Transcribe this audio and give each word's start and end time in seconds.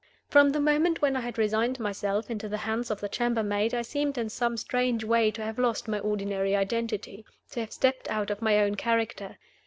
From 0.29 0.49
the 0.49 0.59
moment 0.59 1.03
when 1.03 1.15
I 1.15 1.19
had 1.19 1.37
resigned 1.37 1.79
myself 1.79 2.31
into 2.31 2.49
the 2.49 2.57
hands 2.57 2.89
of 2.89 3.01
the 3.01 3.07
chambermaid 3.07 3.75
I 3.75 3.83
seemed 3.83 4.17
in 4.17 4.29
some 4.29 4.57
strange 4.57 5.03
way 5.03 5.29
to 5.29 5.43
have 5.43 5.59
lost 5.59 5.87
my 5.87 5.99
ordinary 5.99 6.55
identity 6.55 7.23
to 7.51 7.59
have 7.59 7.71
stepped 7.71 8.09
out 8.09 8.31
of 8.31 8.41
my 8.41 8.57
own 8.57 8.73
character. 8.73 9.37